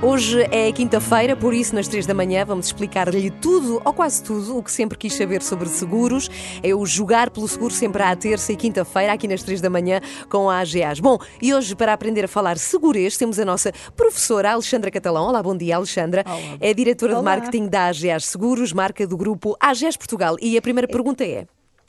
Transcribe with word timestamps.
Hoje 0.00 0.42
é 0.52 0.70
quinta-feira, 0.70 1.34
por 1.34 1.52
isso, 1.52 1.74
nas 1.74 1.88
três 1.88 2.06
da 2.06 2.14
manhã, 2.14 2.44
vamos 2.44 2.66
explicar-lhe 2.66 3.30
tudo, 3.30 3.82
ou 3.84 3.92
quase 3.92 4.22
tudo, 4.22 4.56
o 4.56 4.62
que 4.62 4.70
sempre 4.70 4.96
quis 4.96 5.12
saber 5.12 5.42
sobre 5.42 5.68
seguros. 5.68 6.30
É 6.62 6.72
o 6.72 6.86
Jogar 6.86 7.30
pelo 7.30 7.48
Seguro 7.48 7.74
sempre 7.74 8.04
à 8.04 8.14
terça 8.14 8.52
e 8.52 8.56
quinta-feira, 8.56 9.12
aqui 9.12 9.26
nas 9.26 9.42
três 9.42 9.60
da 9.60 9.68
manhã, 9.68 10.00
com 10.30 10.48
a 10.48 10.60
AGAs. 10.60 11.00
Bom, 11.00 11.18
e 11.42 11.52
hoje, 11.52 11.74
para 11.74 11.92
aprender 11.92 12.24
a 12.24 12.28
falar 12.28 12.58
segurez, 12.58 13.16
temos 13.16 13.40
a 13.40 13.44
nossa 13.44 13.72
professora 13.96 14.52
Alexandra 14.52 14.88
Catalão. 14.88 15.26
Olá, 15.26 15.42
bom 15.42 15.56
dia, 15.56 15.74
Alexandra. 15.74 16.22
Olá. 16.24 16.38
É 16.60 16.72
diretora 16.72 17.14
Olá. 17.14 17.20
de 17.20 17.24
marketing 17.24 17.66
da 17.66 17.88
AGAs 17.88 18.26
Seguros, 18.26 18.72
marca 18.72 19.04
do 19.04 19.16
grupo 19.16 19.56
AGAs 19.58 19.96
Portugal. 19.96 20.36
E 20.40 20.56
a 20.56 20.62
primeira 20.62 20.86
pergunta 20.86 21.24
é. 21.24 21.44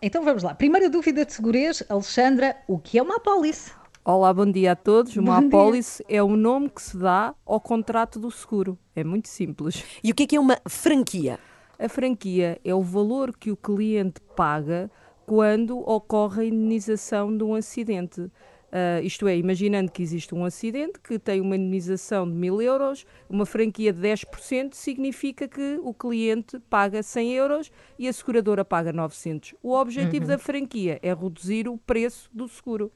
Então 0.00 0.24
vamos 0.24 0.42
lá. 0.42 0.54
Primeira 0.54 0.88
dúvida 0.88 1.26
de 1.26 1.34
segurez, 1.34 1.82
Alexandra, 1.86 2.56
o 2.66 2.78
que 2.78 2.98
é 2.98 3.02
uma 3.02 3.16
apólice? 3.16 3.72
Olá, 4.02 4.32
bom 4.32 4.50
dia 4.50 4.72
a 4.72 4.76
todos. 4.76 5.14
Uma 5.14 5.34
Bom 5.34 5.40
dia. 5.40 5.48
apólice 5.48 6.04
é 6.08 6.22
o 6.22 6.34
nome 6.34 6.70
que 6.70 6.80
se 6.80 6.96
dá 6.96 7.34
ao 7.44 7.60
contrato 7.60 8.18
do 8.18 8.30
seguro. 8.30 8.78
É 8.96 9.04
muito 9.04 9.28
simples. 9.28 9.84
E 10.02 10.10
o 10.10 10.14
que 10.14 10.22
é 10.22 10.26
que 10.26 10.36
é 10.36 10.40
uma 10.40 10.58
franquia? 10.66 11.38
A 11.78 11.86
franquia 11.86 12.58
é 12.64 12.74
o 12.74 12.80
valor 12.80 13.36
que 13.36 13.50
o 13.50 13.56
cliente 13.56 14.18
paga 14.34 14.90
quando 15.26 15.78
ocorre 15.78 16.44
a 16.44 16.46
indenização 16.46 17.36
de 17.36 17.44
um 17.44 17.54
acidente. 17.54 18.30
Ah, 18.72 19.02
isto 19.02 19.28
é, 19.28 19.36
imaginando 19.36 19.92
que 19.92 20.02
existe 20.02 20.34
um 20.34 20.46
acidente 20.46 20.98
que 20.98 21.18
tem 21.18 21.42
uma 21.42 21.56
indenização 21.56 22.26
de 22.26 22.34
mil 22.34 22.62
euros, 22.62 23.04
uma 23.28 23.44
franquia 23.44 23.92
de 23.92 24.00
10% 24.00 24.72
significa 24.72 25.46
que 25.46 25.78
o 25.82 25.92
cliente 25.92 26.58
paga 26.70 27.02
100 27.02 27.32
euros 27.34 27.70
e 27.98 28.08
a 28.08 28.12
seguradora 28.14 28.64
paga 28.64 28.94
900. 28.94 29.54
O 29.62 29.74
objetivo 29.74 30.26
da 30.26 30.38
franquia 30.38 30.98
é 31.02 31.12
reduzir 31.12 31.68
o 31.68 31.76
preço 31.76 32.30
do 32.32 32.48
seguro. 32.48 32.90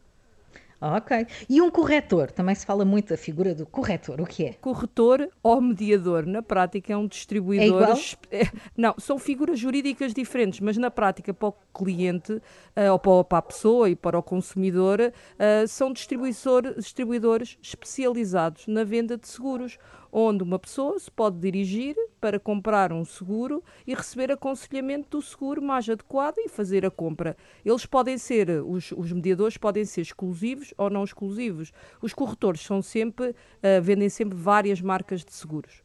Ok. 0.97 1.27
E 1.49 1.63
um 1.63 1.71
corretor? 1.71 2.31
Também 2.31 2.55
se 2.55 2.67
fala 2.67 2.85
muito 2.85 3.09
da 3.09 3.17
figura 3.17 3.55
do 3.55 3.65
corretor. 3.65 4.21
O 4.21 4.27
que 4.27 4.45
é? 4.45 4.53
Corretor 4.61 5.29
ou 5.43 5.61
mediador, 5.61 6.27
na 6.27 6.43
prática 6.43 6.93
é 6.93 6.97
um 6.97 7.07
distribuidor. 7.07 7.65
É 7.65 7.69
igual? 7.85 7.99
é- 8.31 8.49
não, 8.77 8.95
são 8.99 9.19
figuras 9.19 9.59
jurídicas 9.59 10.13
diferentes, 10.13 10.61
mas 10.61 10.77
na 10.77 10.91
prática 10.91 11.33
para 11.33 11.49
o 11.49 11.55
cliente, 11.73 12.41
eh, 12.77 12.91
ou 12.91 12.99
para, 12.99 13.39
a 13.39 13.43
pessoa 13.43 13.89
e 13.89 13.97
para 13.97 14.19
o 14.19 14.23
consumidor, 14.23 15.01
eh, 15.39 15.67
são 15.67 15.93
distribuidor- 15.93 16.75
distribuidores 16.77 17.57
especializados 17.63 18.67
na 18.67 18.85
venda 18.85 19.17
de 19.17 19.27
seguros, 19.27 19.79
onde 20.17 20.45
uma 20.45 20.61
pessoa 20.61 20.97
se 20.97 21.11
pode 21.11 21.41
dirigir 21.41 21.97
para 22.21 22.39
comprar 22.39 22.93
um 22.93 23.05
seguro 23.05 23.65
e 23.85 23.93
receber 23.93 24.31
aconselhamento 24.31 25.19
do 25.19 25.21
seguro 25.21 25.61
mais 25.61 25.89
adequado 25.89 26.39
e 26.39 26.49
fazer 26.49 26.87
a 26.87 26.91
compra. 26.91 27.37
Eles 27.65 27.85
podem 27.85 28.17
ser, 28.17 28.49
os, 28.65 28.93
os 28.93 29.11
mediadores 29.11 29.57
podem 29.57 29.85
ser 29.85 30.03
exclusivos 30.03 30.73
ou 30.79 30.89
não 30.89 31.03
exclusivos. 31.03 31.73
Os 32.01 32.15
corretores 32.15 32.61
são 32.61 32.81
sempre, 32.81 33.35
eh, 33.61 33.81
vendem 33.81 34.09
sempre 34.09 34.39
várias 34.39 34.81
marcas 34.81 35.25
de 35.25 35.33
seguros. 35.33 35.84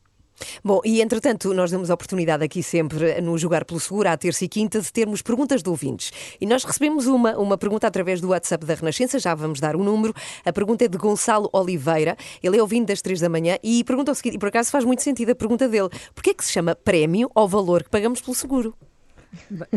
Bom, 0.63 0.81
e 0.85 1.01
entretanto, 1.01 1.53
nós 1.53 1.71
damos 1.71 1.89
a 1.89 1.93
oportunidade 1.93 2.43
aqui 2.43 2.61
sempre 2.61 3.19
no 3.21 3.37
Jogar 3.37 3.65
pelo 3.65 3.79
Seguro, 3.79 4.09
à 4.09 4.17
terça 4.17 4.45
e 4.45 4.47
quinta, 4.47 4.81
de 4.81 4.91
termos 4.91 5.21
perguntas 5.21 5.61
de 5.61 5.69
ouvintes. 5.69 6.11
E 6.39 6.45
nós 6.45 6.63
recebemos 6.63 7.07
uma, 7.07 7.37
uma 7.37 7.57
pergunta 7.57 7.87
através 7.87 8.21
do 8.21 8.29
WhatsApp 8.29 8.65
da 8.65 8.73
Renascença, 8.73 9.19
já 9.19 9.33
vamos 9.35 9.59
dar 9.59 9.75
o 9.75 9.83
número. 9.83 10.13
A 10.45 10.53
pergunta 10.53 10.85
é 10.85 10.87
de 10.87 10.97
Gonçalo 10.97 11.49
Oliveira, 11.53 12.17
ele 12.41 12.57
é 12.57 12.61
ouvinte 12.61 12.87
das 12.87 13.01
três 13.01 13.19
da 13.19 13.29
manhã 13.29 13.57
e 13.63 13.83
pergunta 13.83 14.11
o 14.11 14.15
seguinte, 14.15 14.35
e 14.35 14.39
por 14.39 14.49
acaso 14.49 14.71
faz 14.71 14.85
muito 14.85 15.01
sentido 15.01 15.31
a 15.31 15.35
pergunta 15.35 15.67
dele: 15.67 15.89
porquê 16.13 16.31
é 16.31 16.33
que 16.33 16.45
se 16.45 16.51
chama 16.51 16.75
prémio 16.75 17.29
ao 17.35 17.47
valor 17.47 17.83
que 17.83 17.89
pagamos 17.89 18.21
pelo 18.21 18.35
seguro? 18.35 18.75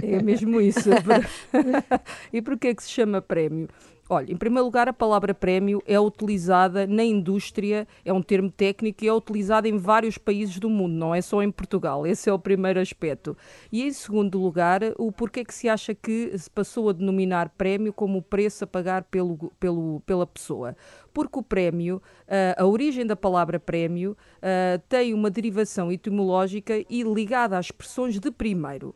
É 0.02 0.22
mesmo 0.22 0.60
isso. 0.60 0.90
e 2.32 2.40
porquê 2.42 2.68
é 2.68 2.74
que 2.74 2.82
se 2.82 2.90
chama 2.90 3.20
prémio? 3.20 3.68
Olha, 4.12 4.30
em 4.30 4.36
primeiro 4.36 4.66
lugar, 4.66 4.88
a 4.90 4.92
palavra 4.92 5.32
prémio 5.32 5.82
é 5.86 5.98
utilizada 5.98 6.86
na 6.86 7.02
indústria, 7.02 7.88
é 8.04 8.12
um 8.12 8.20
termo 8.20 8.50
técnico 8.50 9.02
e 9.02 9.08
é 9.08 9.12
utilizado 9.12 9.66
em 9.66 9.78
vários 9.78 10.18
países 10.18 10.58
do 10.58 10.68
mundo, 10.68 10.92
não 10.92 11.14
é 11.14 11.22
só 11.22 11.42
em 11.42 11.50
Portugal. 11.50 12.06
Esse 12.06 12.28
é 12.28 12.32
o 12.32 12.38
primeiro 12.38 12.78
aspecto. 12.78 13.34
E 13.72 13.82
em 13.82 13.90
segundo 13.90 14.38
lugar, 14.38 14.82
o 14.98 15.10
porquê 15.10 15.42
que 15.44 15.54
se 15.54 15.66
acha 15.66 15.94
que 15.94 16.36
se 16.36 16.50
passou 16.50 16.90
a 16.90 16.92
denominar 16.92 17.48
prémio 17.56 17.90
como 17.90 18.18
o 18.18 18.22
preço 18.22 18.64
a 18.64 18.66
pagar 18.66 19.04
pelo, 19.04 19.50
pelo, 19.58 20.00
pela 20.04 20.26
pessoa? 20.26 20.76
Porque 21.14 21.38
o 21.38 21.42
prémio, 21.42 22.02
ah, 22.28 22.62
a 22.62 22.66
origem 22.66 23.06
da 23.06 23.16
palavra 23.16 23.58
prémio, 23.58 24.14
ah, 24.42 24.78
tem 24.90 25.14
uma 25.14 25.30
derivação 25.30 25.90
etimológica 25.90 26.74
e 26.90 27.02
ligada 27.02 27.56
às 27.56 27.66
expressões 27.66 28.20
de 28.20 28.30
primeiro. 28.30 28.94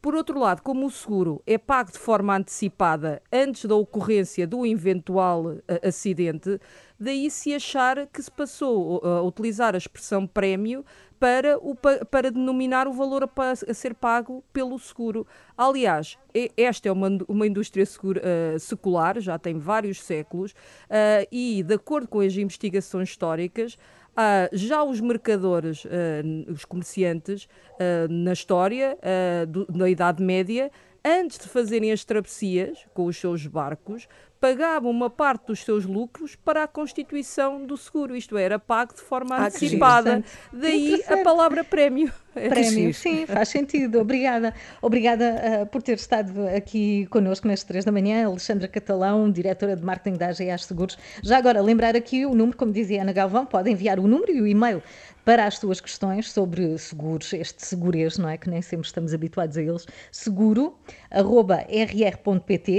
Por 0.00 0.14
outro 0.14 0.38
lado, 0.38 0.62
como 0.62 0.86
o 0.86 0.90
seguro 0.90 1.42
é 1.44 1.58
pago 1.58 1.90
de 1.90 1.98
forma 1.98 2.36
antecipada 2.36 3.20
antes 3.32 3.64
da 3.64 3.74
ocorrência 3.74 4.46
do 4.46 4.64
eventual 4.64 5.56
eh, 5.66 5.88
acidente, 5.88 6.60
daí 7.00 7.28
se 7.30 7.52
achar 7.52 8.06
que 8.06 8.22
se 8.22 8.30
passou 8.30 8.98
uh, 9.02 9.06
a 9.06 9.22
utilizar 9.22 9.74
a 9.74 9.78
expressão 9.78 10.24
prémio 10.24 10.84
para, 11.18 11.58
o, 11.58 11.74
pa- 11.74 12.04
para 12.04 12.30
denominar 12.30 12.86
o 12.86 12.92
valor 12.92 13.24
a, 13.24 13.30
a 13.50 13.74
ser 13.74 13.92
pago 13.92 14.44
pelo 14.52 14.78
seguro. 14.78 15.26
Aliás, 15.56 16.16
esta 16.56 16.88
é 16.88 16.92
uma, 16.92 17.08
uma 17.26 17.46
indústria 17.46 17.82
eh, 17.82 18.56
secular, 18.60 19.20
já 19.20 19.36
tem 19.36 19.58
vários 19.58 20.00
séculos, 20.00 20.54
eh, 20.88 21.26
e 21.32 21.62
de 21.64 21.74
acordo 21.74 22.06
com 22.06 22.20
as 22.20 22.36
investigações 22.36 23.08
históricas, 23.08 23.76
ah, 24.20 24.48
já 24.52 24.82
os 24.82 25.00
mercadores, 25.00 25.86
ah, 25.86 26.52
os 26.52 26.64
comerciantes, 26.64 27.48
ah, 27.78 28.08
na 28.10 28.32
história 28.32 28.98
da 29.68 29.88
Idade 29.88 30.22
Média, 30.22 30.72
antes 31.04 31.38
de 31.38 31.48
fazerem 31.48 31.92
as 31.92 32.04
travessias 32.04 32.84
com 32.92 33.04
os 33.06 33.16
seus 33.16 33.46
barcos, 33.46 34.08
pagavam 34.40 34.90
uma 34.90 35.10
parte 35.10 35.46
dos 35.46 35.60
seus 35.60 35.84
lucros 35.84 36.36
para 36.36 36.64
a 36.64 36.68
constituição 36.68 37.64
do 37.64 37.76
seguro, 37.76 38.16
isto 38.16 38.36
era 38.36 38.58
pago 38.58 38.94
de 38.94 39.00
forma 39.00 39.36
Ah, 39.36 39.46
antecipada. 39.46 40.24
Daí 40.52 41.02
a 41.06 41.18
palavra 41.18 41.64
prémio. 41.64 42.12
É 42.34 42.48
Prémio, 42.48 42.94
sim, 42.94 43.26
faz 43.26 43.48
sentido. 43.48 44.00
Obrigada. 44.00 44.54
Obrigada 44.80 45.62
ah, 45.62 45.66
por 45.66 45.82
ter 45.82 45.96
estado 45.96 46.46
aqui 46.48 47.06
connosco 47.06 47.48
nas 47.48 47.64
três 47.64 47.84
da 47.84 47.92
manhã. 47.92 48.26
Alexandra 48.26 48.68
Catalão, 48.68 49.30
diretora 49.30 49.74
de 49.76 49.84
marketing 49.84 50.16
da 50.16 50.28
AGAs 50.28 50.64
Seguros. 50.64 50.96
Já 51.22 51.38
agora, 51.38 51.60
lembrar 51.60 51.96
aqui 51.96 52.24
o 52.24 52.34
número, 52.34 52.56
como 52.56 52.72
dizia 52.72 53.02
Ana 53.02 53.12
Galvão, 53.12 53.44
pode 53.44 53.70
enviar 53.70 53.98
o 53.98 54.06
número 54.06 54.32
e 54.32 54.40
o 54.40 54.46
e-mail 54.46 54.82
para 55.24 55.44
as 55.46 55.58
suas 55.58 55.78
questões 55.78 56.32
sobre 56.32 56.78
seguros, 56.78 57.34
este 57.34 57.66
segurez, 57.66 58.16
não 58.16 58.30
é? 58.30 58.38
Que 58.38 58.48
nem 58.48 58.62
sempre 58.62 58.86
estamos 58.86 59.12
habituados 59.12 59.58
a 59.58 59.62
eles. 59.62 59.86
Seguro.rr.pt. 60.10 60.74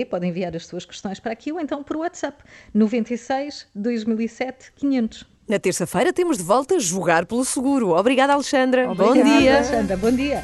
Podem 0.06 0.32
enviar 0.32 0.56
as 0.56 0.66
suas 0.66 0.84
questões 0.84 1.20
para 1.20 1.34
aqui 1.34 1.49
ou 1.52 1.60
então 1.60 1.84
por 1.84 1.98
WhatsApp 1.98 2.44
96 2.74 3.68
2007 3.74 4.74
500. 4.76 5.26
Na 5.48 5.58
terça-feira 5.58 6.14
temos 6.14 6.38
de 6.38 6.44
volta 6.44 6.80
Jogar 6.80 7.26
pelo 7.26 7.44
Seguro. 7.44 7.90
Obrigada, 7.90 8.34
Alexandra. 8.34 8.94
Bom 8.94 9.10
Obrigada. 9.10 9.40
dia. 9.40 9.56
Alexandra, 9.58 9.98
bom 9.98 10.12
dia. 10.12 10.44